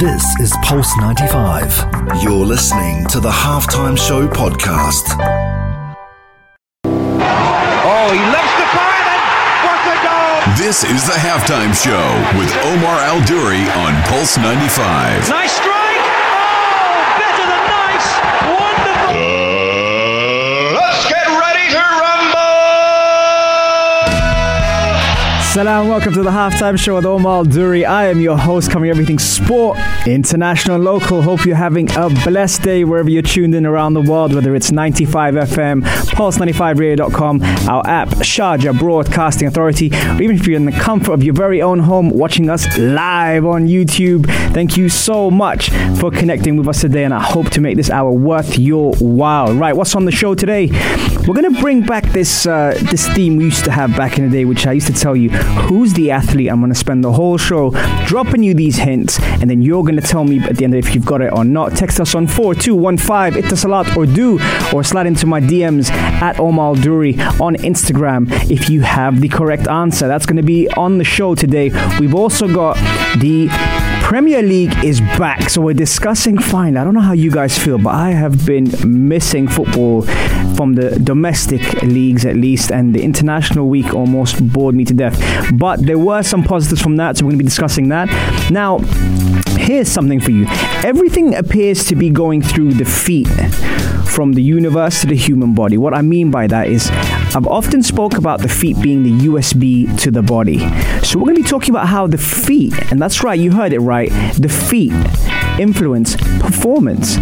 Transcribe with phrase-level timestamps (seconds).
[0.00, 2.22] This is Pulse 95.
[2.22, 5.14] You're listening to the Halftime Show podcast.
[6.86, 9.20] Oh, he loves the fire then.
[9.60, 10.56] What a goal!
[10.56, 12.00] This is the halftime show
[12.38, 15.28] with Omar Al Duri on Pulse 95.
[15.28, 15.79] Nice strike.
[25.50, 27.84] Salam, welcome to the halftime show with Omar Duri.
[27.84, 29.76] I am your host, covering everything sport,
[30.06, 31.22] international, local.
[31.22, 34.70] Hope you're having a blessed day wherever you're tuned in around the world, whether it's
[34.70, 41.14] 95 FM, Pulse95Radio.com, our app, Sharjah Broadcasting Authority, or even if you're in the comfort
[41.14, 44.26] of your very own home watching us live on YouTube.
[44.54, 47.90] Thank you so much for connecting with us today, and I hope to make this
[47.90, 49.52] hour worth your while.
[49.52, 50.68] Right, what's on the show today?
[51.26, 54.24] We're going to bring back this uh, this theme we used to have back in
[54.24, 56.50] the day, which I used to tell you who's the athlete.
[56.50, 57.70] I'm going to spend the whole show
[58.06, 60.94] dropping you these hints, and then you're going to tell me at the end if
[60.94, 61.76] you've got it or not.
[61.76, 64.40] Text us on 4215 Itasalat or do,
[64.74, 69.68] or slide into my DMs at Omar Duri on Instagram if you have the correct
[69.68, 70.08] answer.
[70.08, 71.70] That's going to be on the show today.
[72.00, 72.76] We've also got
[73.20, 73.48] the
[74.10, 76.76] Premier League is back, so we're discussing fine.
[76.76, 80.02] I don't know how you guys feel, but I have been missing football
[80.56, 85.16] from the domestic leagues at least, and the international week almost bored me to death.
[85.54, 88.08] But there were some positives from that, so we're going to be discussing that.
[88.50, 88.78] Now,
[89.56, 90.46] here's something for you
[90.82, 93.28] everything appears to be going through the feet
[94.08, 95.78] from the universe to the human body.
[95.78, 96.90] What I mean by that is
[97.32, 100.58] I've often spoke about the feet being the USB to the body.
[101.04, 103.72] So we're going to be talking about how the feet, and that's right, you heard
[103.72, 104.92] it right, the feet
[105.60, 107.14] influence performance.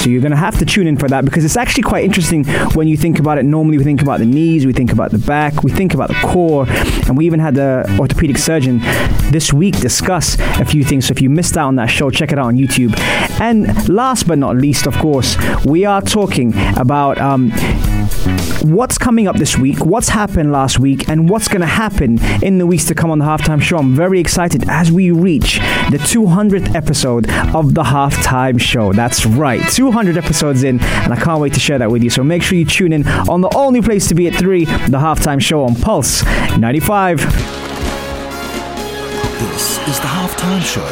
[0.00, 2.44] So you're going to have to tune in for that because it's actually quite interesting
[2.74, 3.44] when you think about it.
[3.44, 6.20] Normally we think about the knees, we think about the back, we think about the
[6.24, 6.66] core,
[7.06, 8.80] and we even had the orthopedic surgeon
[9.30, 11.06] this week discuss a few things.
[11.06, 12.98] So if you missed out on that show, check it out on YouTube.
[13.40, 17.52] And last but not least, of course, we are talking about um,
[18.62, 22.58] what's coming up this week, what's happened last week, and what's going to happen in
[22.58, 23.78] the weeks to come on the halftime show.
[23.78, 25.58] I'm very excited as we reach
[25.90, 28.92] the 200th episode of the halftime show.
[28.92, 32.10] That's right, 200 episodes in, and I can't wait to share that with you.
[32.10, 34.98] So make sure you tune in on the only place to be at 3, the
[34.98, 36.24] halftime show on Pulse
[36.56, 37.18] 95.
[39.38, 40.84] This is the halftime show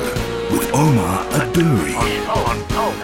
[0.55, 1.95] with Omar Aduri.
[1.97, 2.95] Oh, oh, oh,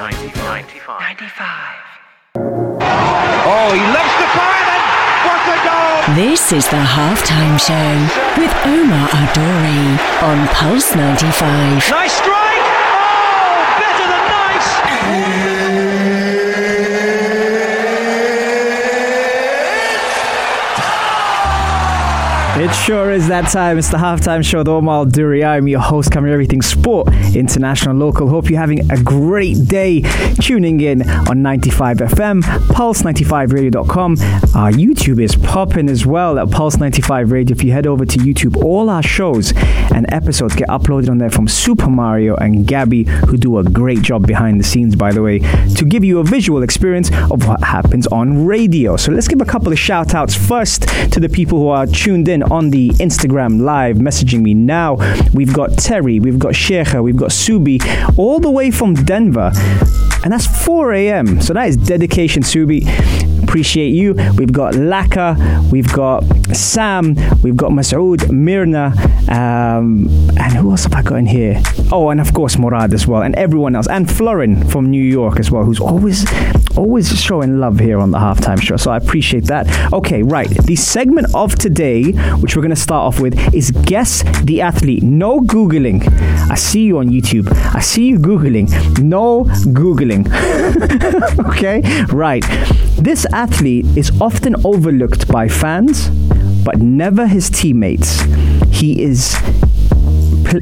[3.46, 4.82] oh, he loves the fire then.
[5.26, 6.00] What a goal!
[6.16, 11.88] This is the halftime show with Omar Adori on Pulse 95.
[11.88, 12.49] Nice strike.
[22.70, 23.78] It sure is that time.
[23.78, 25.44] It's the halftime show with Omar Duri.
[25.44, 28.28] I'm your host, covering everything sport, international, local.
[28.28, 30.03] Hope you're having a great day
[30.41, 34.12] tuning in on 95 FM, pulse95radio.com.
[34.54, 37.56] Our YouTube is popping as well at Pulse 95 Radio.
[37.56, 39.53] If you head over to YouTube, all our shows
[39.92, 44.03] and episodes get uploaded on there from Super Mario and Gabby, who do a great
[44.03, 47.64] job behind the scenes, by the way, to give you a visual experience of what
[47.64, 48.97] happens on radio.
[48.97, 50.82] So let's give a couple of shout outs first
[51.12, 54.97] to the people who are tuned in on the Instagram live messaging me now.
[55.32, 57.81] We've got Terry, we've got Sheikha, we've got Subi,
[58.19, 59.50] all the way from Denver.
[60.22, 61.41] And that's 4 a.m.
[61.41, 62.84] So that is dedication, Subi.
[63.50, 64.14] Appreciate you.
[64.36, 66.22] We've got Laka, we've got
[66.54, 68.96] Sam, we've got Masoud, Mirna,
[69.28, 70.06] um,
[70.38, 71.60] and who else have I got in here?
[71.90, 75.40] Oh, and of course Murad as well, and everyone else, and Florin from New York
[75.40, 76.24] as well, who's always,
[76.76, 78.76] always showing love here on the halftime show.
[78.76, 79.92] So I appreciate that.
[79.92, 80.48] Okay, right.
[80.48, 85.02] The segment of today, which we're going to start off with, is guess the athlete.
[85.02, 86.06] No googling.
[86.48, 87.52] I see you on YouTube.
[87.74, 88.70] I see you googling.
[89.00, 89.42] No
[89.74, 90.28] googling.
[91.48, 92.44] okay, right.
[93.00, 96.10] This athlete is often overlooked by fans,
[96.62, 98.20] but never his teammates.
[98.70, 99.34] He is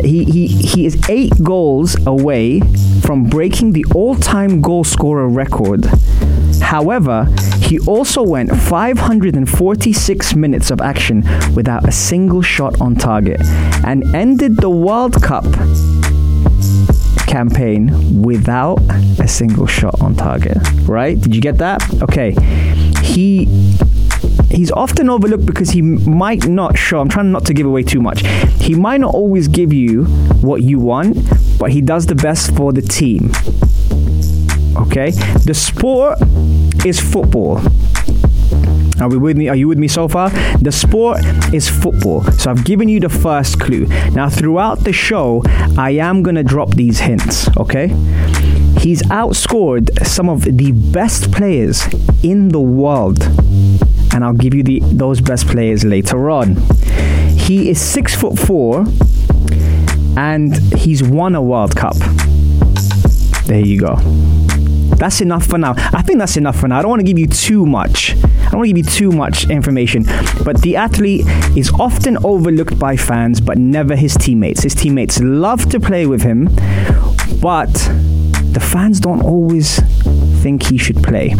[0.00, 2.60] he, he, he is eight goals away
[3.02, 5.86] from breaking the all-time goal scorer record.
[6.62, 7.26] However,
[7.60, 11.24] he also went 546 minutes of action
[11.56, 13.40] without a single shot on target
[13.84, 15.46] and ended the World Cup
[17.28, 18.80] campaign without
[19.20, 20.56] a single shot on target.
[20.82, 21.20] Right?
[21.20, 21.82] Did you get that?
[22.02, 22.34] Okay.
[23.02, 23.44] He
[24.50, 27.00] he's often overlooked because he might not show.
[27.00, 28.26] I'm trying not to give away too much.
[28.60, 30.04] He might not always give you
[30.40, 31.16] what you want,
[31.58, 33.30] but he does the best for the team.
[34.76, 35.10] Okay?
[35.44, 36.18] The sport
[36.84, 37.60] is football.
[39.00, 39.48] Are we with me?
[39.48, 40.30] Are you with me so far?
[40.58, 41.24] The sport
[41.54, 42.24] is football.
[42.32, 43.86] So I've given you the first clue.
[44.10, 45.42] Now, throughout the show,
[45.78, 47.88] I am to drop these hints, okay?
[48.80, 51.82] He's outscored some of the best players
[52.22, 53.22] in the world.
[54.12, 56.56] And I'll give you the, those best players later on.
[57.36, 58.84] He is six foot four
[60.16, 61.96] and he's won a World Cup.
[63.46, 63.96] There you go.
[64.96, 65.74] That's enough for now.
[65.76, 66.80] I think that's enough for now.
[66.80, 68.16] I don't want to give you too much.
[68.48, 70.04] I don't want to give you too much information.
[70.42, 74.62] But the athlete is often overlooked by fans, but never his teammates.
[74.62, 76.46] His teammates love to play with him,
[77.42, 77.74] but
[78.54, 79.80] the fans don't always
[80.40, 81.34] think he should play.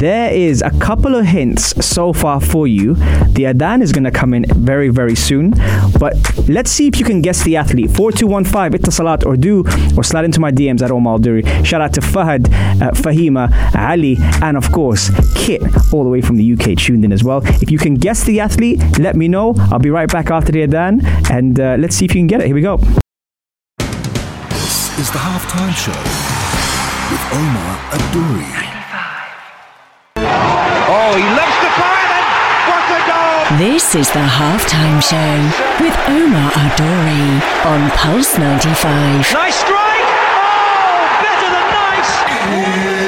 [0.00, 2.94] There is a couple of hints so far for you.
[3.34, 5.50] The Adan is going to come in very, very soon.
[5.98, 6.16] But
[6.48, 7.90] let's see if you can guess the athlete.
[7.90, 9.62] 4215 Ittasalat or do
[9.98, 11.42] or slide into my DMs at Omar Duri.
[11.64, 12.46] Shout out to Fahad,
[12.80, 15.60] uh, Fahima, Ali, and of course, Kit,
[15.92, 17.42] all the way from the UK, tuned in as well.
[17.60, 19.52] If you can guess the athlete, let me know.
[19.70, 22.40] I'll be right back after the Adan and uh, let's see if you can get
[22.40, 22.46] it.
[22.46, 22.78] Here we go.
[24.48, 25.92] This is the halftime show
[27.12, 28.69] with Omar Adouri.
[31.12, 32.26] Oh, he loves to fire and
[32.70, 33.58] what a goal!
[33.58, 35.42] This is the halftime show
[35.82, 39.32] with Omar Adori on Pulse 95.
[39.34, 40.06] Nice strike!
[40.38, 42.99] Oh, better than nice!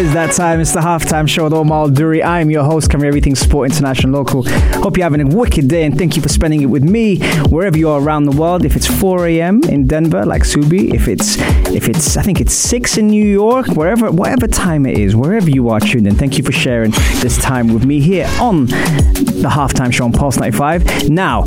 [0.00, 0.60] Is that time.
[0.60, 2.24] It's the halftime show with Omar Duri.
[2.24, 4.44] I'm your host, covering everything sport international local.
[4.80, 7.18] Hope you're having a wicked day and thank you for spending it with me
[7.50, 8.64] wherever you are around the world.
[8.64, 9.62] If it's 4 a.m.
[9.64, 11.36] in Denver, like Subi, if it's
[11.70, 15.50] if it's I think it's six in New York, wherever whatever time it is, wherever
[15.50, 16.14] you are tuned in.
[16.14, 20.38] Thank you for sharing this time with me here on the halftime show on Pulse
[20.38, 21.10] 95.
[21.10, 21.44] Now,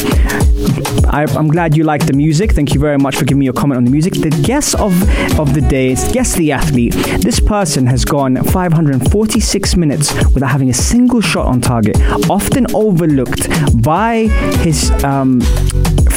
[1.09, 2.53] I, I'm glad you like the music.
[2.53, 4.13] Thank you very much for giving me your comment on the music.
[4.13, 4.93] The guess of
[5.39, 6.93] of the day is guess the athlete.
[7.21, 11.97] This person has gone 546 minutes without having a single shot on target,
[12.29, 13.49] often overlooked
[13.81, 14.27] by
[14.63, 15.39] his um,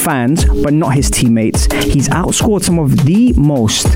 [0.07, 1.65] fans, but not his teammates.
[1.83, 3.87] He's outscored some of the most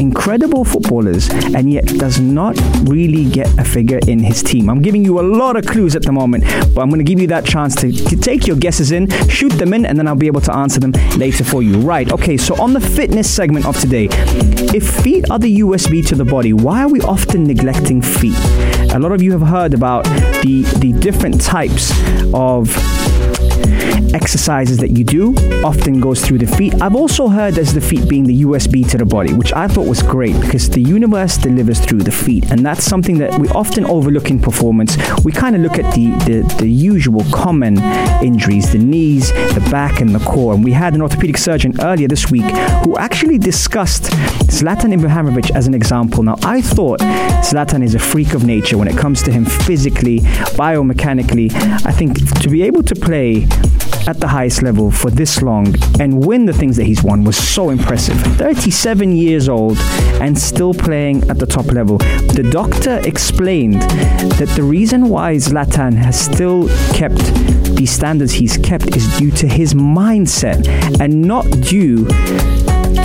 [0.00, 4.70] incredible footballers and yet does not really get a figure in his team.
[4.70, 7.20] I'm giving you a lot of clues at the moment, but I'm going to give
[7.20, 10.16] you that chance to, to take your guesses in, shoot them in, and then I'll
[10.16, 11.78] be able to answer them later for you.
[11.80, 16.14] Right, okay, so on the fitness segment of today, if feet are the USB to
[16.14, 18.38] the body, why are we often neglecting feet?
[18.94, 20.04] A lot of you have heard about
[20.42, 21.92] the, the different types
[22.32, 22.74] of
[24.14, 26.74] exercises that you do often goes through the feet.
[26.80, 29.88] I've also heard as the feet being the USB to the body, which I thought
[29.88, 33.84] was great because the universe delivers through the feet, and that's something that we often
[33.86, 34.96] overlook in performance.
[35.24, 37.78] We kind of look at the, the the usual common
[38.22, 40.54] injuries, the knees, the back, and the core.
[40.54, 42.44] And we had an orthopedic surgeon earlier this week
[42.84, 44.04] who actually discussed
[44.48, 46.22] Zlatan Ibrahimovic as an example.
[46.22, 50.20] Now, I thought Zlatan is a freak of nature when it comes to him physically,
[50.56, 51.52] biomechanically.
[51.84, 53.33] I think to be able to play
[54.06, 57.36] at the highest level for this long and win the things that he's won was
[57.36, 58.16] so impressive.
[58.36, 59.78] 37 years old
[60.20, 61.98] and still playing at the top level.
[61.98, 67.18] The doctor explained that the reason why Zlatan has still kept
[67.76, 70.68] the standards he's kept is due to his mindset
[71.00, 72.06] and not due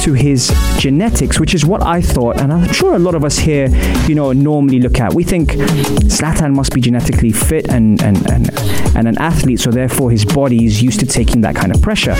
[0.01, 3.37] to his genetics, which is what I thought, and I'm sure a lot of us
[3.37, 3.67] here,
[4.07, 5.13] you know, normally look at.
[5.13, 8.49] We think Zlatan must be genetically fit and and, and,
[8.95, 12.15] and an athlete, so therefore his body is used to taking that kind of pressure.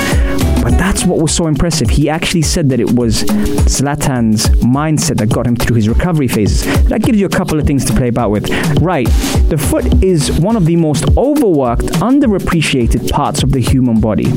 [0.62, 1.90] But that's what was so impressive.
[1.90, 6.66] He actually said that it was Zlatan's mindset that got him through his recovery phases.
[6.90, 8.50] That gives you a couple of things to play about with.
[8.82, 9.08] Right,
[9.48, 14.30] the foot is one of the most overworked, underappreciated parts of the human body.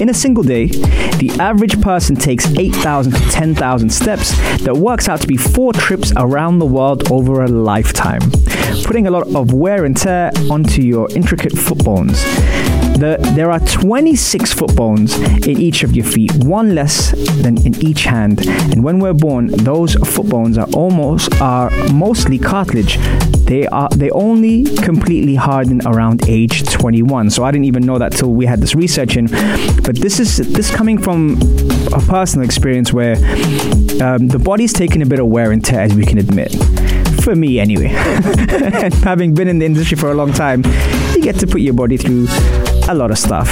[0.00, 4.36] In a single day, the average person takes 8,000 to 10,000 steps.
[4.62, 8.20] That works out to be four trips around the world over a lifetime,
[8.84, 12.22] putting a lot of wear and tear onto your intricate foot bones.
[12.96, 17.10] The, there are 26 foot bones in each of your feet, one less
[17.42, 18.46] than in each hand.
[18.48, 22.96] And when we're born, those foot bones are almost are mostly cartilage.
[23.44, 27.28] They are they only completely harden around age 21.
[27.28, 29.26] So I didn't even know that till we had this research in.
[29.26, 31.38] But this is this coming from
[31.92, 33.16] a personal experience where
[34.02, 36.54] um, the body's taking a bit of wear and tear, as we can admit
[37.22, 37.88] for me anyway.
[39.02, 40.62] having been in the industry for a long time,
[41.14, 42.26] you get to put your body through
[42.88, 43.50] a lot of stuff.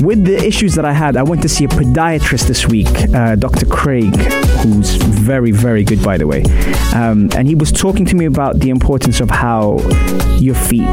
[0.00, 3.34] With the issues that I had, I went to see a podiatrist this week, uh,
[3.34, 3.66] Dr.
[3.66, 4.14] Craig,
[4.62, 6.42] who's very, very good, by the way.
[6.94, 9.78] Um, and he was talking to me about the importance of how
[10.38, 10.88] your feet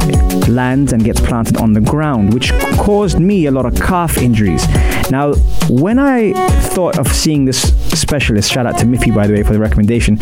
[0.48, 4.68] lands and gets planted on the ground, which caused me a lot of calf injuries.
[5.12, 5.34] Now,
[5.70, 6.34] when I
[6.70, 7.62] thought of seeing this
[8.00, 10.18] specialist, shout out to Miffy, by the way, for the recommendation.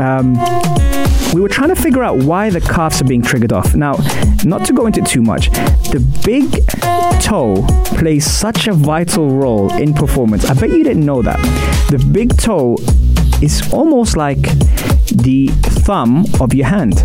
[0.00, 0.34] Um,
[1.34, 3.74] we were trying to figure out why the calves are being triggered off.
[3.74, 3.96] Now,
[4.44, 5.50] not to go into too much,
[5.90, 6.64] the big
[7.20, 7.66] toe
[7.98, 10.44] plays such a vital role in performance.
[10.44, 11.38] I bet you didn't know that.
[11.90, 12.76] The big toe
[13.42, 14.42] is almost like
[15.08, 15.48] the
[15.84, 17.02] thumb of your hand.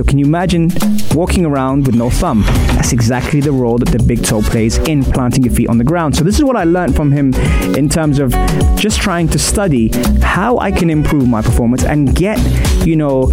[0.00, 0.70] So can you imagine
[1.14, 2.40] walking around with no thumb?
[2.68, 5.84] That's exactly the role that the big toe plays in planting your feet on the
[5.84, 6.16] ground.
[6.16, 7.34] So this is what I learned from him
[7.76, 8.30] in terms of
[8.76, 9.90] just trying to study
[10.22, 12.38] how I can improve my performance and get,
[12.86, 13.26] you know,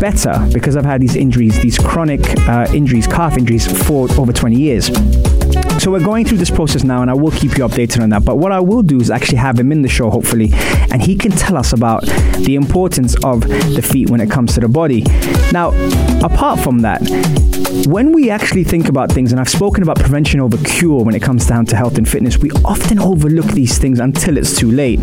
[0.00, 4.56] better because I've had these injuries, these chronic uh, injuries, calf injuries for over 20
[4.56, 4.88] years.
[5.78, 8.24] So we're going through this process now, and I will keep you updated on that.
[8.24, 10.50] But what I will do is actually have him in the show, hopefully,
[10.90, 12.04] and he can tell us about
[12.38, 15.02] the importance of the feet when it comes to the body.
[15.52, 15.70] Now,
[16.24, 17.00] apart from that,
[17.86, 21.22] when we actually think about things, and I've spoken about prevention over cure when it
[21.22, 25.00] comes down to health and fitness, we often overlook these things until it's too late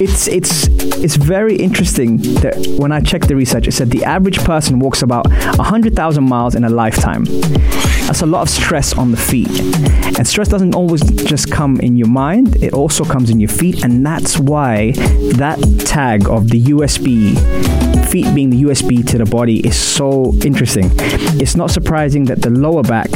[0.00, 0.66] it's it's
[1.04, 5.02] it's very interesting that when I checked the research, it said the average person walks
[5.02, 7.24] about 100,000 miles in a lifetime.
[8.06, 9.48] That's a lot of stress on the feet.
[10.18, 13.84] And stress doesn't always just come in your mind, it also comes in your feet.
[13.84, 14.92] And that's why
[15.36, 17.34] that tag of the USB,
[18.08, 20.90] feet being the USB to the body, is so interesting.
[21.40, 23.08] It's not surprising that the lower back,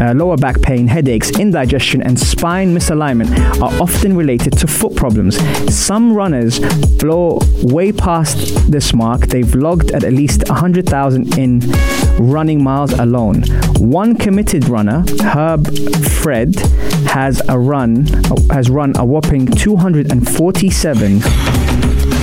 [0.00, 5.36] uh, lower back pain, headaches, indigestion, and spine misalignment are often related to foot problems.
[5.74, 6.60] Some runners
[6.98, 9.26] blow way past this mark.
[9.26, 11.60] They've logged at at least 100,000 in
[12.18, 13.42] running miles alone.
[13.78, 15.66] One committed runner, Herb
[16.22, 16.56] Fred,
[17.06, 18.06] has a run
[18.50, 21.20] has run a whopping 247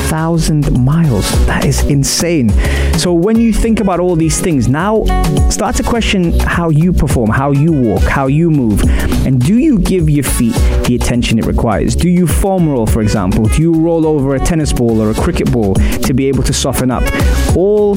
[0.09, 1.29] thousand miles.
[1.45, 2.49] That is insane.
[2.97, 5.03] So when you think about all these things, now
[5.49, 8.81] start to question how you perform, how you walk, how you move,
[9.25, 10.55] and do you give your feet
[10.85, 11.95] the attention it requires?
[11.95, 13.43] Do you foam roll, for example?
[13.43, 16.53] Do you roll over a tennis ball or a cricket ball to be able to
[16.53, 17.03] soften up?
[17.55, 17.95] All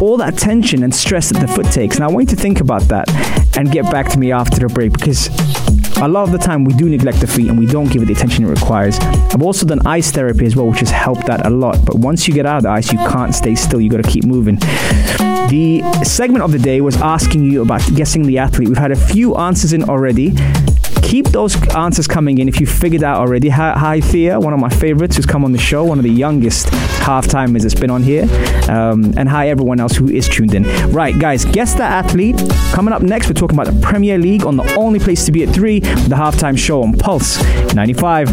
[0.00, 1.96] all that tension and stress that the foot takes.
[1.96, 3.08] And I want you to think about that
[3.56, 5.28] and get back to me after the break because
[6.00, 8.06] a lot of the time we do neglect the feet and we don't give it
[8.06, 8.98] the attention it requires.
[9.00, 11.84] I've also done ice therapy as well, which has helped that a lot.
[11.84, 13.80] But once you get out of the ice, you can't stay still.
[13.80, 14.56] You got to keep moving.
[15.48, 18.68] The segment of the day was asking you about guessing the athlete.
[18.68, 20.34] We've had a few answers in already
[21.08, 23.48] keep those answers coming in if you figured out already.
[23.48, 26.10] Hi, hi, Thea, one of my favorites who's come on the show, one of the
[26.10, 28.24] youngest half-timers that's been on here.
[28.68, 30.64] Um, and hi, everyone else who is tuned in.
[30.92, 32.36] Right, guys, guess the athlete.
[32.72, 35.42] Coming up next, we're talking about the Premier League on the only place to be
[35.42, 37.42] at 3, the halftime show on Pulse
[37.74, 38.28] 95.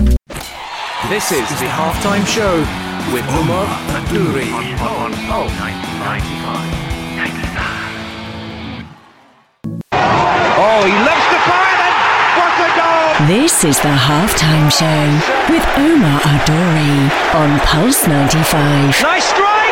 [1.08, 2.58] This is the halftime show
[3.14, 3.66] with Umar
[3.96, 6.86] Adouri on Pulse 95.
[10.58, 11.96] Oh, he loves the fire and
[12.38, 13.15] what a goal!
[13.28, 19.02] This is the halftime show with Omar Adori on Pulse 95.
[19.02, 19.65] Nice strike!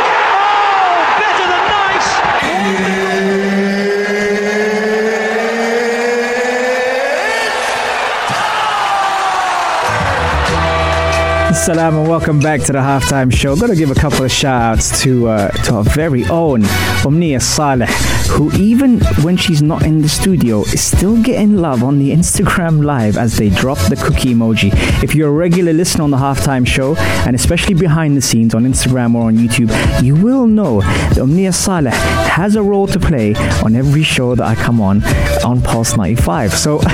[11.63, 13.55] Salam and welcome back to the halftime show.
[13.55, 16.65] Got to give a couple of shout outs to, uh, to our very own
[17.05, 17.88] Omnia Saleh,
[18.32, 22.84] who, even when she's not in the studio, is still getting love on the Instagram
[22.84, 24.72] live as they drop the cookie emoji.
[25.01, 28.65] If you're a regular listener on the halftime show, and especially behind the scenes on
[28.65, 29.72] Instagram or on YouTube,
[30.03, 34.46] you will know that Omnia Saleh has a role to play on every show that
[34.46, 35.01] I come on
[35.46, 36.55] on Pulse 95.
[36.55, 36.79] So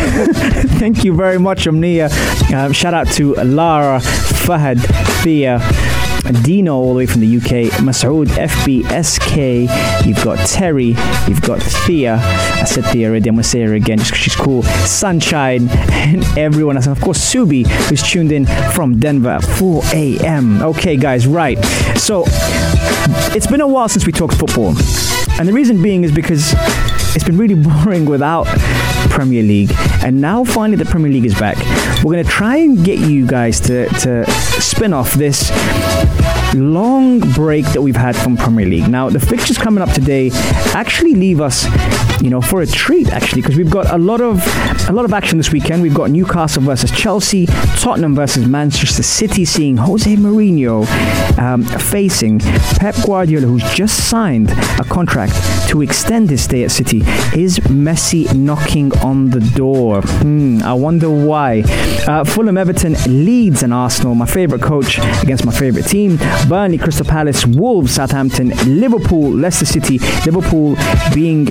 [0.78, 2.10] thank you very much, Omnia.
[2.12, 4.00] Uh, shout out to Lara,
[4.60, 4.80] Fahad,
[5.24, 5.60] Thea,
[6.44, 10.96] Dino all the way from the UK, Masood, FBSK, you've got Terry,
[11.28, 14.36] you've got Thea, I said Thea already, I'm gonna say her again just because she's
[14.36, 19.46] cool, Sunshine, and everyone else, and of course Subi, who's tuned in from Denver at
[19.46, 20.62] 4 a.m.
[20.62, 21.58] Okay, guys, right.
[21.96, 22.26] So,
[23.34, 24.76] it's been a while since we talked football,
[25.40, 26.54] and the reason being is because
[27.16, 28.46] it's been really boring without
[29.10, 29.72] Premier League,
[30.04, 31.58] and now finally the Premier League is back.
[32.04, 34.30] We're going to try and get you guys to, to
[34.62, 35.52] spin off this
[36.56, 38.88] long break that we've had from Premier League.
[38.88, 40.32] Now, the fixtures coming up today
[40.74, 41.66] actually leave us,
[42.22, 44.46] you know, for a treat actually because we've got a lot of
[44.90, 45.82] a lot of action this weekend.
[45.82, 47.46] We've got Newcastle versus Chelsea,
[47.78, 50.88] Tottenham versus Manchester City, seeing Jose Mourinho
[51.38, 52.40] um, facing
[52.80, 55.34] Pep Guardiola, who's just signed a contract
[55.70, 57.00] to extend his stay at City.
[57.36, 60.02] Is Messi knocking on the door?
[60.02, 61.64] Hmm, I wonder why.
[62.08, 64.16] Uh, Fulham, Everton, Leeds, and Arsenal.
[64.16, 66.18] My favourite coach against my favourite team.
[66.48, 68.50] Burnley, Crystal Palace, Wolves, Southampton,
[68.80, 70.00] Liverpool, Leicester City.
[70.26, 70.76] Liverpool
[71.14, 71.48] being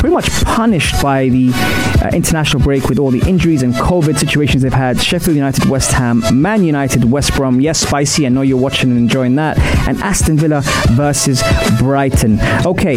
[0.00, 1.50] pretty much punished by the
[2.02, 5.00] uh, international break with all the injuries and COVID situations they've had.
[5.00, 7.60] Sheffield United, West Ham, Man United, West Brom.
[7.60, 8.26] Yes, spicy.
[8.26, 9.58] I know you're watching and enjoying that.
[9.88, 11.42] And Aston Villa versus
[11.78, 12.38] Brighton.
[12.64, 12.96] Okay,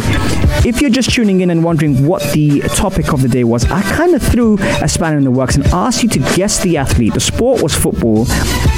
[0.66, 3.82] if you're just tuning in and wondering what the topic of the day was, I
[3.82, 7.14] kind of threw a spanner in the works and asked you to guess the athlete.
[7.14, 8.26] The sport was football.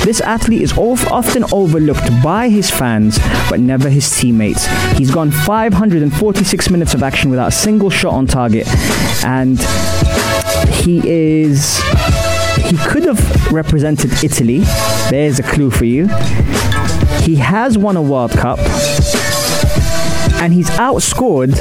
[0.05, 4.65] This athlete is often overlooked by his fans, but never his teammates.
[4.97, 8.67] He's gone 546 minutes of action without a single shot on target,
[9.25, 9.59] and
[10.85, 11.81] he is.
[12.69, 14.59] He could have represented Italy.
[15.09, 16.07] There's a clue for you.
[17.23, 18.59] He has won a World Cup,
[20.41, 21.55] and he's outscored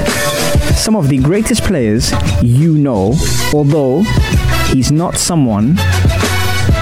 [0.75, 2.13] some of the greatest players
[2.43, 3.15] you know,
[3.51, 4.03] although
[4.67, 5.73] he's not someone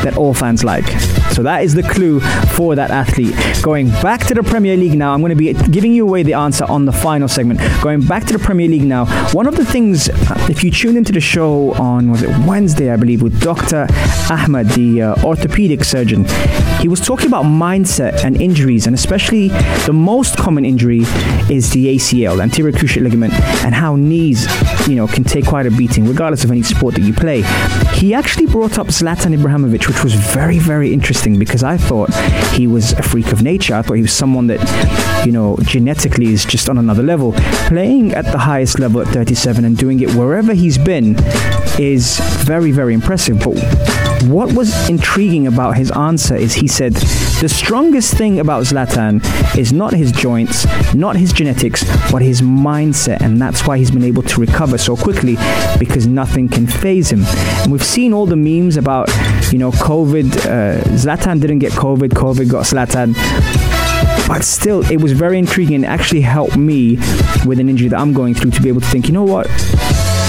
[0.04, 0.88] that all fans like.
[1.32, 2.20] So that is the clue
[2.56, 3.36] for that athlete.
[3.62, 6.34] Going back to the Premier League now, I'm going to be giving you away the
[6.34, 7.60] answer on the final segment.
[7.82, 10.10] Going back to the Premier League now, one of the things,
[10.50, 13.88] if you tuned into the show on, was it Wednesday, I believe, with Dr.
[14.30, 16.26] Ahmed, the uh, orthopedic surgeon,
[16.80, 19.48] he was talking about mindset and injuries, and especially
[19.86, 21.00] the most common injury
[21.50, 23.34] is the ACL, anterior cruciate ligament,
[23.64, 24.46] and how knees,
[24.88, 27.42] you know, can take quite a beating, regardless of any sport that you play.
[27.94, 32.10] He actually brought up Zlatan Ibrahimovic, which was very, very interesting because I thought
[32.52, 33.76] he was a freak of nature.
[33.76, 37.34] I thought he was someone that, you know, genetically is just on another level.
[37.68, 41.16] Playing at the highest level at 37 and doing it wherever he's been
[41.80, 43.40] is very, very impressive.
[43.40, 43.58] But
[44.30, 49.22] what was intriguing about his answer is he said the strongest thing about Zlatan
[49.58, 54.04] is not his joints, not his genetics, but his mindset, and that's why he's been
[54.04, 55.36] able to recover so quickly
[55.78, 57.24] because nothing can phase him.
[57.64, 59.10] And we've seen all the memes about,
[59.54, 60.36] you know, COVID.
[60.46, 63.14] Uh, Zlatan didn't get COVID, COVID got Zlatan
[64.28, 66.96] but still it was very intriguing and actually helped me
[67.46, 69.48] with an injury that I'm going through to be able to think, you know what,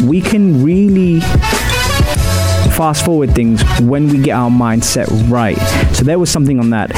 [0.05, 1.21] we can really
[2.75, 5.57] fast forward things when we get our mindset right.
[5.95, 6.91] So there was something on that.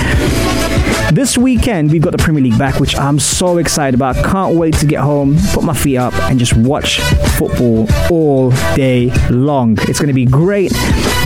[1.13, 4.17] This weekend, we've got the Premier League back, which I'm so excited about.
[4.25, 7.01] Can't wait to get home, put my feet up, and just watch
[7.39, 9.79] football all day long.
[9.83, 10.73] It's going to be great.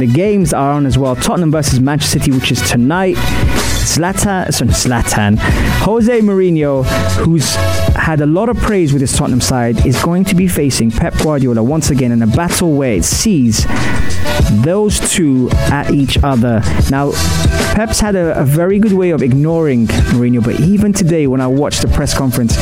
[0.00, 1.14] The games are on as well.
[1.14, 3.16] Tottenham versus Manchester City, which is tonight.
[3.16, 5.36] Zlatan, sorry, Zlatan,
[5.82, 6.86] Jose Mourinho,
[7.18, 7.54] who's
[7.96, 11.12] had a lot of praise with his Tottenham side, is going to be facing Pep
[11.18, 13.66] Guardiola once again in a battle where it sees
[14.62, 16.62] those two at each other.
[16.90, 17.10] Now,
[17.74, 21.46] Pep's had a, a very good way of ignoring Mourinho, but even today, when I
[21.46, 22.56] watched the press conference,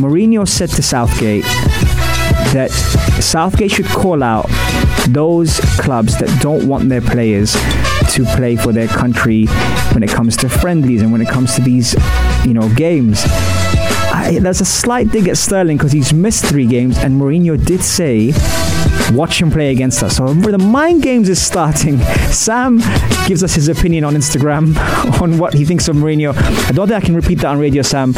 [0.00, 1.44] Mourinho said to Southgate
[2.54, 2.72] that
[3.20, 4.50] Southgate should call out
[5.08, 7.52] those clubs that don't want their players
[8.12, 9.46] to play for their country
[9.92, 11.94] when it comes to friendlies and when it comes to these,
[12.44, 13.22] you know, games.
[14.14, 17.82] I, there's a slight dig at Sterling because he's missed three games, and Mourinho did
[17.82, 18.32] say,
[19.14, 21.98] "Watch him play against us." So the mind games is starting.
[22.30, 22.78] Sam
[23.26, 24.76] gives us his opinion on Instagram
[25.22, 26.34] on what he thinks of Mourinho.
[26.68, 28.12] I don't think I can repeat that on radio, Sam,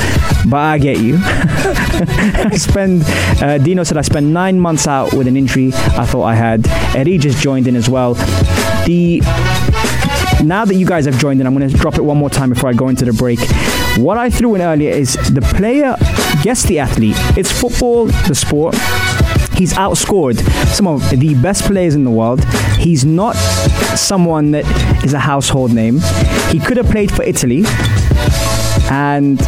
[0.49, 1.19] but I get you.
[1.21, 3.03] I spend.
[3.43, 5.73] Uh, Dino said I spent nine months out with an injury.
[5.75, 6.67] I thought I had.
[6.97, 8.15] Eddie just joined in as well.
[8.87, 9.21] The
[10.43, 12.51] now that you guys have joined in, I'm going to drop it one more time
[12.51, 13.39] before I go into the break.
[13.97, 15.97] What I threw in earlier is the player,
[16.43, 17.17] guess the athlete.
[17.37, 18.75] It's football, the sport.
[19.57, 20.39] He's outscored
[20.75, 22.45] some of the best players in the world.
[22.79, 23.35] He's not
[23.97, 24.65] someone that
[25.05, 26.01] is a household name.
[26.51, 27.65] He could have played for Italy.
[28.91, 29.39] And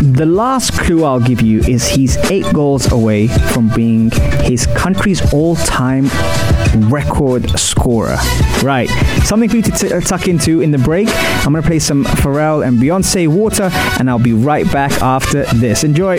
[0.00, 4.10] the last clue I'll give you is he's eight goals away from being
[4.42, 6.08] his country's all time
[6.90, 8.16] record scorer.
[8.62, 8.88] Right,
[9.24, 11.08] something for you to t- uh, tuck into in the break.
[11.10, 15.44] I'm going to play some Pharrell and Beyonce Water, and I'll be right back after
[15.44, 15.84] this.
[15.84, 16.18] Enjoy.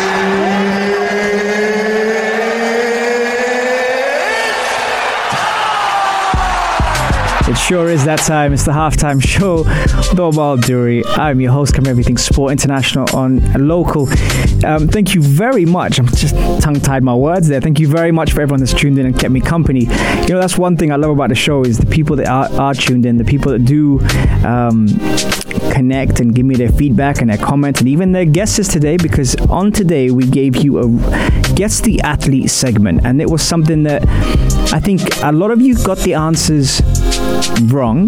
[7.51, 8.53] It sure is that time.
[8.53, 11.03] It's the halftime show with Omar Duri.
[11.05, 14.07] I'm your host, covering everything sport international on local.
[14.63, 15.99] Um, thank you very much.
[15.99, 16.33] I'm just
[16.63, 17.59] tongue tied my words there.
[17.59, 19.81] Thank you very much for everyone that's tuned in and kept me company.
[19.81, 22.49] You know, that's one thing I love about the show is the people that are,
[22.57, 23.99] are tuned in, the people that do
[24.47, 24.87] um,
[25.73, 29.35] connect and give me their feedback and their comments and even their guesses today because
[29.49, 30.87] on today we gave you a
[31.55, 34.03] guess the athlete segment and it was something that
[34.73, 36.81] I think a lot of you got the answers
[37.63, 38.07] wrong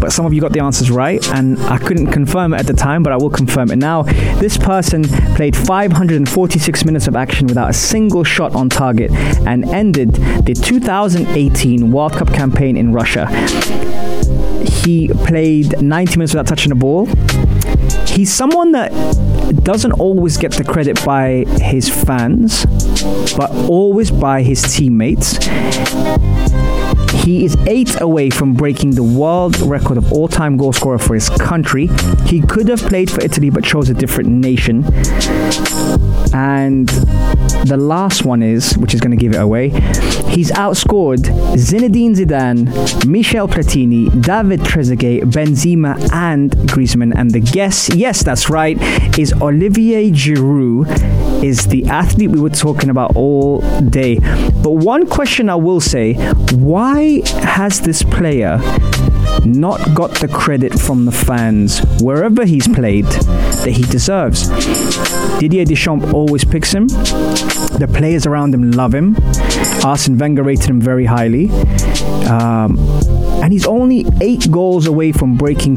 [0.00, 2.72] but some of you got the answers right and I couldn't confirm it at the
[2.72, 4.02] time but I will confirm it now
[4.40, 9.10] this person played 546 minutes of action without a single shot on target
[9.46, 10.12] and ended
[10.44, 13.26] the 2018 World Cup campaign in Russia
[14.86, 17.06] he played 90 minutes without touching the ball.
[18.06, 18.92] He's someone that
[19.64, 22.64] doesn't always get the credit by his fans,
[23.36, 25.38] but always by his teammates.
[27.10, 31.14] He is eight away from breaking the world record of all time goal scorer for
[31.14, 31.88] his country.
[32.24, 34.84] He could have played for Italy but chose a different nation.
[36.32, 36.88] And
[37.66, 39.70] the last one is, which is going to give it away,
[40.28, 47.14] he's outscored Zinedine Zidane, Michel Platini, David Trezeguet, Benzema, and Griezmann.
[47.16, 48.76] And the guess, yes, that's right,
[49.18, 51.15] is Olivier Giroud
[51.46, 54.18] is the athlete we were talking about all day.
[54.64, 56.14] But one question I will say
[56.54, 58.58] why has this player
[59.44, 64.48] not got the credit from the fans wherever he's played that he deserves?
[65.38, 66.88] Didier Deschamps always picks him.
[66.88, 69.16] The players around him love him.
[69.84, 71.48] Arsene Wenger rated him very highly.
[72.26, 72.76] Um,
[73.42, 75.76] and he's only eight goals away from breaking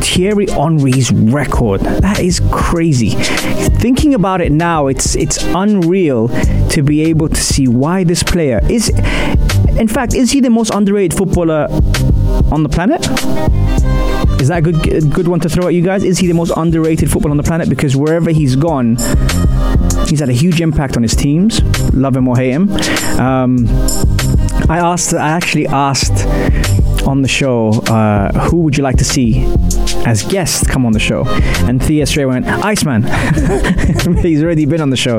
[0.00, 1.80] Thierry Henry's record.
[1.80, 3.10] That is crazy.
[3.10, 6.28] Thinking about it now, it's it's unreal
[6.70, 8.88] to be able to see why this player is.
[9.78, 11.68] In fact, is he the most underrated footballer
[12.50, 13.06] on the planet?
[14.40, 16.04] Is that a good good one to throw at you guys?
[16.04, 17.68] Is he the most underrated footballer on the planet?
[17.68, 18.96] Because wherever he's gone,
[20.08, 21.62] he's had a huge impact on his teams.
[21.92, 22.70] Love him or hate him.
[23.18, 23.66] Um,
[24.68, 25.14] I asked.
[25.14, 26.26] I actually asked
[27.08, 29.42] on the show, uh, who would you like to see
[30.04, 31.24] as guests come on the show?
[31.66, 33.02] And Thea straight went, Iceman.
[34.22, 35.18] He's already been on the show.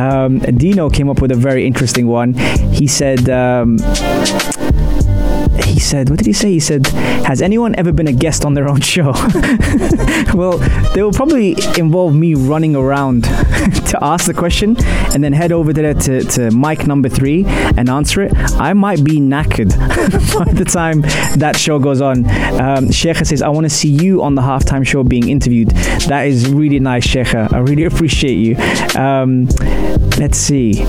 [0.00, 2.32] Um, Dino came up with a very interesting one.
[2.72, 3.76] He said, um,
[5.76, 6.52] he said, what did he say?
[6.52, 6.86] He said,
[7.26, 9.12] has anyone ever been a guest on their own show?
[10.34, 10.56] well,
[10.94, 13.24] they will probably involve me running around
[13.90, 14.74] to ask the question
[15.12, 17.44] and then head over there to, to mic number three
[17.76, 18.32] and answer it.
[18.54, 19.76] I might be knackered
[20.46, 21.02] by the time
[21.38, 22.20] that show goes on.
[22.24, 25.68] Um, Sheikha says, I want to see you on the halftime show being interviewed.
[26.08, 27.52] That is really nice, Sheikha.
[27.52, 28.56] I really appreciate you.
[28.98, 29.46] Um,
[30.18, 30.84] let's see.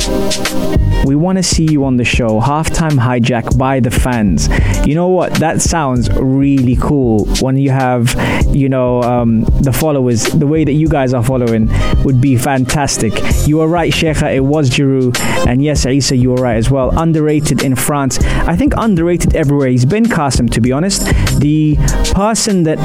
[1.05, 2.41] We want to see you on the show.
[2.41, 4.49] Halftime hijack by the fans.
[4.85, 5.33] You know what?
[5.35, 8.13] That sounds really cool when you have,
[8.53, 10.23] you know, um, the followers.
[10.23, 11.69] The way that you guys are following
[12.03, 13.13] would be fantastic.
[13.47, 14.35] You are right, Sheikha.
[14.35, 15.17] It was Giroud.
[15.47, 16.97] And yes, Isa, you are right as well.
[16.99, 18.19] Underrated in France.
[18.19, 19.69] I think underrated everywhere.
[19.69, 21.05] He's been Qasim, to be honest.
[21.39, 21.77] The
[22.13, 22.77] person that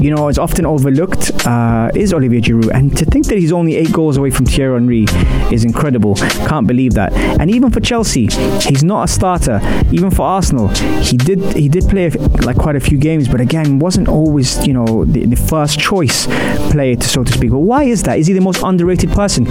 [0.00, 2.72] you know, is often overlooked uh, is Olivier Giroud.
[2.72, 5.04] And to think that he's only eight goals away from Thierry Henry
[5.52, 6.14] is incredible.
[6.46, 7.12] Can't believe that.
[7.12, 8.28] And even for Chelsea,
[8.60, 9.60] he's not a starter.
[9.90, 13.78] Even for Arsenal, he did he did play like quite a few games, but again,
[13.78, 16.26] wasn't always you know the, the first choice
[16.70, 17.50] player, to, so to speak.
[17.50, 18.18] But why is that?
[18.18, 19.46] Is he the most underrated person?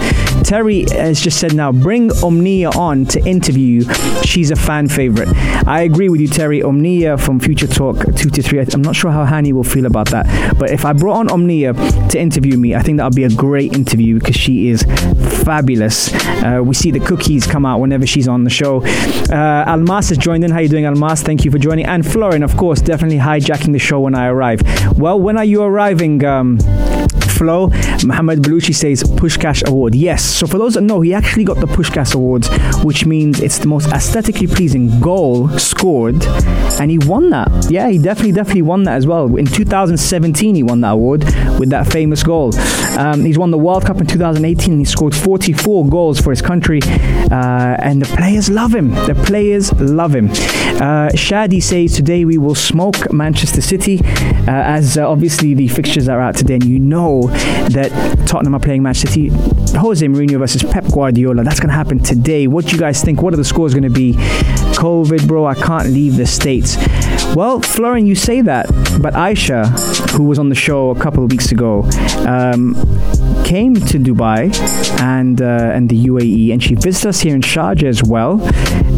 [0.52, 3.94] Terry has just said now, bring Omnia on to interview you.
[4.22, 5.30] She's a fan favorite.
[5.66, 6.62] I agree with you, Terry.
[6.62, 8.58] Omnia from Future Talk two to three.
[8.60, 10.58] I'm not sure how Hani will feel about that.
[10.58, 13.30] But if I brought on Omnia to interview me, I think that would be a
[13.30, 14.82] great interview because she is
[15.42, 16.12] fabulous.
[16.44, 18.84] Uh, we see the cookies come out whenever she's on the show.
[19.30, 20.50] Uh, Almas has joined in.
[20.50, 21.22] How are you doing, Almas?
[21.22, 21.86] Thank you for joining.
[21.86, 24.60] And Florin, of course, definitely hijacking the show when I arrive.
[24.98, 26.22] Well, when are you arriving?
[26.26, 26.58] Um,
[27.42, 27.66] Flo,
[28.06, 29.96] Mohammed Belushi says Puskás Award.
[29.96, 32.48] Yes, so for those that know, he actually got the Puskás Awards,
[32.84, 36.24] which means it's the most aesthetically pleasing goal scored,
[36.80, 37.50] and he won that.
[37.68, 39.34] Yeah, he definitely, definitely won that as well.
[39.34, 41.24] In 2017, he won that award
[41.58, 42.54] with that famous goal.
[42.96, 44.78] Um, he's won the World Cup in 2018.
[44.78, 48.90] He scored 44 goals for his country, uh, and the players love him.
[48.90, 50.30] The players love him.
[50.30, 56.08] Uh, Shadi says today we will smoke Manchester City, uh, as uh, obviously the fixtures
[56.08, 57.31] are out today, and you know
[57.72, 57.90] that
[58.26, 59.28] Tottenham are playing Manchester City.
[59.78, 61.42] Jose Mourinho versus Pep Guardiola.
[61.44, 62.46] That's going to happen today.
[62.46, 63.22] What do you guys think?
[63.22, 64.14] What are the scores going to be?
[64.74, 65.46] COVID, bro.
[65.46, 66.76] I can't leave the states.
[67.34, 68.66] Well, Florin, you say that,
[69.00, 69.68] but Aisha,
[70.10, 71.82] who was on the show a couple of weeks ago,
[72.26, 72.74] um,
[73.44, 74.40] came to Dubai
[75.00, 78.40] and uh, and the UAE, and she visited us here in Sharjah as well.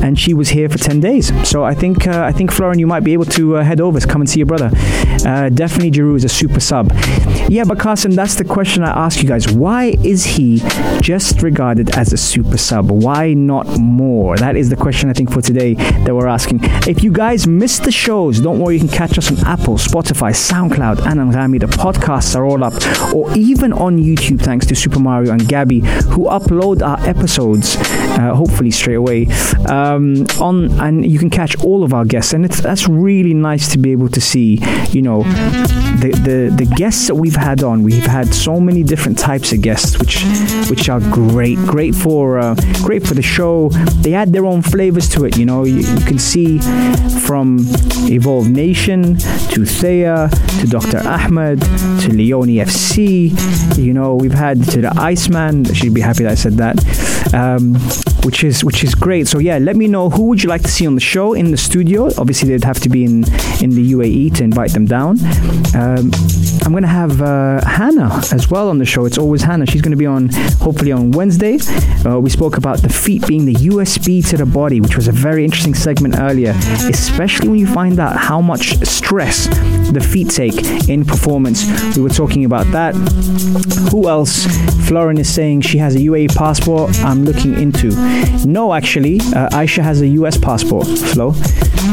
[0.05, 1.33] and she was here for 10 days.
[1.49, 3.99] So I think uh, I think Florian, you might be able to uh, head over,
[4.01, 4.71] come and see your brother.
[5.25, 6.93] Uh, definitely, Giroud is a super sub.
[7.49, 9.51] Yeah, but Kasim, that's the question I ask you guys.
[9.51, 10.61] Why is he
[11.01, 12.91] just regarded as a super sub?
[12.91, 14.37] Why not more?
[14.37, 16.61] That is the question I think for today that we're asking.
[16.87, 20.33] If you guys missed the shows, don't worry, you can catch us on Apple, Spotify,
[20.51, 21.61] SoundCloud, and Anghami.
[21.61, 22.75] The podcasts are all up,
[23.15, 28.35] or even on YouTube, thanks to Super Mario and Gabby, who upload our episodes, uh,
[28.35, 29.27] hopefully straight away.
[29.69, 33.71] Um, on and you can catch all of our guests, and it's that's really nice
[33.73, 34.59] to be able to see.
[34.91, 35.23] You know,
[36.03, 37.83] the the the guests that we've had on.
[37.83, 40.25] We've had so many different types of guests, which
[40.71, 43.69] which are great, great for uh, great for the show.
[44.03, 45.37] They add their own flavors to it.
[45.37, 46.59] You know, you, you can see
[47.27, 47.59] from
[48.11, 49.17] Evolve Nation
[49.53, 50.99] to Thea to Dr.
[51.07, 53.33] Ahmed to Leone FC.
[53.79, 55.65] You know, we've had to the Iceman.
[55.75, 57.35] She'd be happy that I said that.
[57.35, 57.77] Um,
[58.25, 59.29] which is which is great.
[59.29, 61.51] So yeah, let me know who would you like to see on the show in
[61.51, 62.07] the studio.
[62.19, 63.25] Obviously, they'd have to be in
[63.63, 65.19] in the UAE to invite them down.
[65.75, 66.11] Um,
[66.65, 69.05] I'm gonna have uh, Hannah as well on the show.
[69.05, 69.67] It's always Hannah.
[69.67, 70.29] She's gonna be on
[70.61, 71.59] hopefully on Wednesday.
[72.07, 75.13] Uh, we spoke about the feet being the USB to the body, which was a
[75.13, 76.55] very interesting segment earlier,
[76.89, 79.47] especially when you find out how much stress
[79.93, 81.65] the feet take in performance.
[81.97, 82.95] We were talking about that.
[83.91, 84.47] Who else?
[84.89, 86.99] Florin is saying she has a UAE passport.
[87.01, 87.91] I'm looking into.
[88.47, 91.35] No, actually, uh, Aisha has a US passport, Flo.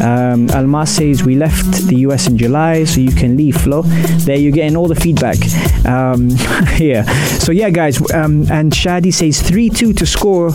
[0.01, 3.83] Um, Almas says we left the US in July, so you can leave, Flo.
[4.25, 5.37] There you're getting all the feedback.
[5.85, 6.29] Um,
[6.77, 7.03] yeah.
[7.39, 7.99] So yeah, guys.
[8.13, 10.51] Um, and Shadi says three two to score.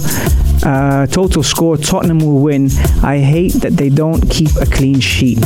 [0.65, 2.71] Uh, total score Tottenham will win.
[3.03, 5.39] I hate that they don't keep a clean sheet.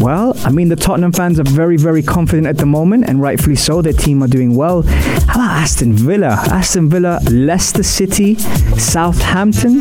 [0.00, 3.56] Well, I mean, the Tottenham fans are very, very confident at the moment, and rightfully
[3.56, 3.80] so.
[3.80, 4.82] Their team are doing well.
[4.82, 6.38] How about Aston Villa?
[6.50, 8.34] Aston Villa, Leicester City,
[8.76, 9.80] Southampton,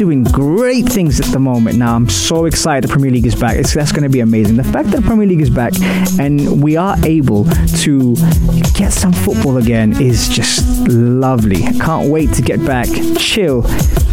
[0.00, 1.76] doing great things at the moment.
[1.76, 3.56] Now, I'm so excited the Premier League is back.
[3.56, 4.56] It's, that's going to be amazing.
[4.56, 5.74] The fact that the Premier League is back
[6.18, 7.44] and we are able
[7.84, 8.14] to
[8.72, 11.60] get some football again is just lovely.
[11.80, 13.60] Can't wait to get back, chill,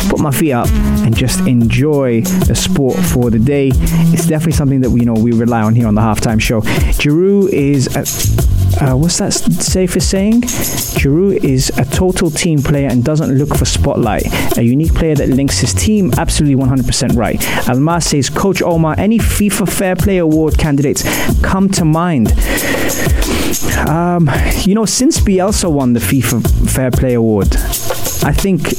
[0.09, 0.67] put my feet up,
[1.05, 3.71] and just enjoy the sport for the day.
[3.71, 6.59] It's definitely something that we you know we rely on here on the halftime show.
[6.99, 7.87] Giroud is.
[7.95, 10.41] A, uh, what's that safest saying?
[10.41, 14.25] Giroud is a total team player and doesn't look for spotlight.
[14.57, 16.11] A unique player that links his team.
[16.17, 17.69] Absolutely 100% right.
[17.69, 21.03] Almas says, Coach Omar, any FIFA Fair Play Award candidates
[21.41, 22.31] come to mind?
[23.87, 24.29] Um,
[24.61, 27.55] you know, since Bielsa won the FIFA Fair Play Award,
[28.23, 28.69] I think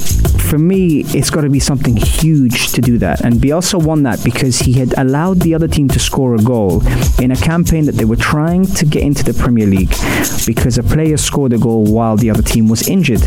[0.49, 3.21] for me, it's got to be something huge to do that.
[3.21, 6.81] And Bielsa won that because he had allowed the other team to score a goal
[7.21, 9.93] in a campaign that they were trying to get into the Premier League
[10.47, 13.21] because a player scored a goal while the other team was injured.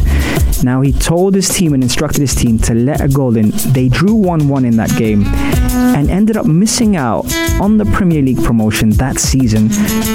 [0.65, 3.51] Now, he told his team and instructed his team to let a goal in.
[3.73, 5.25] They drew 1 1 in that game
[5.95, 7.25] and ended up missing out
[7.61, 9.69] on the Premier League promotion that season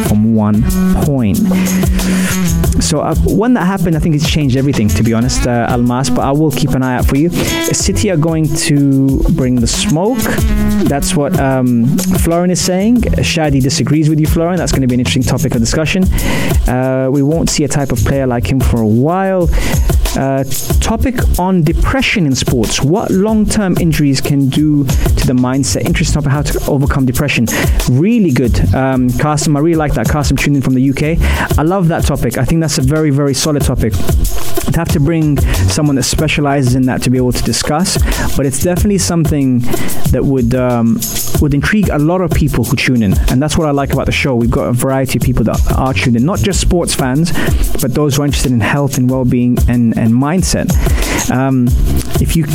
[0.07, 0.61] from one
[1.05, 1.39] point.
[2.81, 6.09] So uh, when that happened, I think it's changed everything, to be honest, uh, Almas.
[6.09, 7.29] But I will keep an eye out for you.
[7.29, 10.19] City are going to bring the smoke.
[10.87, 13.01] That's what um, Florin is saying.
[13.31, 14.57] Shadi disagrees with you, Florin.
[14.57, 16.03] That's going to be an interesting topic of discussion.
[16.67, 19.49] Uh, we won't see a type of player like him for a while.
[20.17, 20.43] Uh,
[20.81, 22.81] topic on depression in sports.
[22.81, 25.85] What long term injuries can do to the mindset?
[25.85, 27.45] Interesting topic how to overcome depression.
[27.87, 28.73] Really good.
[28.73, 30.09] Um, Carson, I really like that.
[30.09, 31.19] Carson tuned in from the UK.
[31.59, 32.39] I love that topic.
[32.39, 33.93] I think that's a very, very solid topic.
[34.67, 35.37] I'd have to bring
[35.69, 37.97] someone that specializes in that to be able to discuss,
[38.37, 39.59] but it's definitely something
[40.11, 40.99] that would um,
[41.41, 44.05] would intrigue a lot of people who tune in, and that's what I like about
[44.05, 44.35] the show.
[44.35, 47.31] We've got a variety of people that are tuned in, not just sports fans,
[47.81, 50.69] but those who are interested in health and well-being and, and mindset.
[51.29, 51.67] Um,
[52.21, 52.45] if you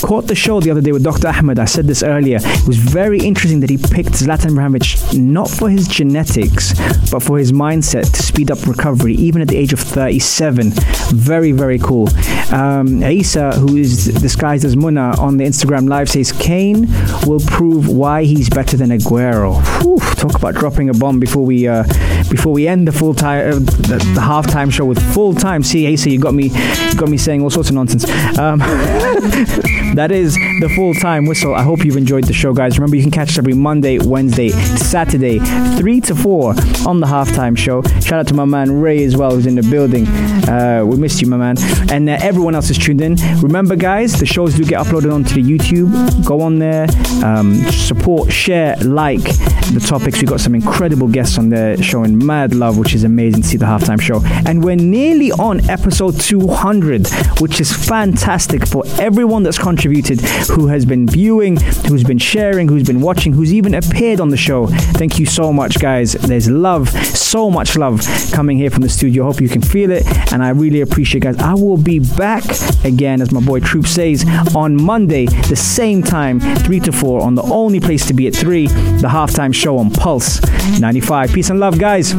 [0.00, 1.28] caught the show the other day with Dr.
[1.28, 5.48] Ahmed, I said this earlier, it was very interesting that he picked Zlatan Ibrahimovic not
[5.48, 6.74] for his genetics,
[7.10, 10.72] but for his mindset to speed up recovery, even at the age of 37.
[11.10, 12.08] Very, very cool.
[12.52, 16.86] Um, Isa, who is disguised as Muna on the Instagram live, says Kane
[17.26, 19.60] will prove why he's better than Aguero.
[19.82, 21.84] Whew, talk about dropping a bomb before we uh,
[22.30, 25.62] before we end the full time uh, the, the halftime show with full time.
[25.62, 28.04] See, Isa, you got me you got me saying all sorts of nonsense.
[28.38, 28.60] Um,
[29.94, 31.54] that is the full time whistle.
[31.54, 32.78] I hope you've enjoyed the show, guys.
[32.78, 35.38] Remember, you can catch us every Monday, Wednesday, Saturday,
[35.78, 36.50] 3 to 4
[36.86, 37.82] on the halftime show.
[38.00, 40.06] Shout out to my man Ray as well, who's in the building.
[40.48, 41.56] Uh, we missed you, my man.
[41.90, 43.16] And uh, everyone else is tuned in.
[43.40, 46.24] Remember, guys, the shows do get uploaded onto the YouTube.
[46.24, 46.86] Go on there,
[47.24, 50.20] um, support, share, like the topics.
[50.20, 53.56] We've got some incredible guests on there showing mad love, which is amazing to see
[53.56, 54.20] the halftime show.
[54.46, 57.06] And we're nearly on episode 200,
[57.40, 62.66] which is fantastic for everyone that's contributed contributed, who has been viewing, who's been sharing,
[62.66, 64.66] who's been watching, who's even appeared on the show.
[64.66, 66.14] Thank you so much, guys.
[66.14, 69.22] There's love, so much love coming here from the studio.
[69.24, 71.38] Hope you can feel it, and I really appreciate, guys.
[71.38, 72.42] I will be back
[72.84, 74.24] again, as my boy Troop says,
[74.56, 78.34] on Monday, the same time, three to four, on the only place to be at
[78.34, 80.40] three, the halftime show on Pulse
[80.80, 81.32] 95.
[81.32, 82.14] Peace and love, guys.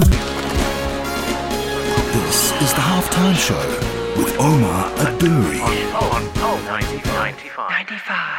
[2.14, 3.60] This is the halftime show
[4.18, 5.89] with Omar Adouri.
[7.90, 8.39] On, on, on, 95.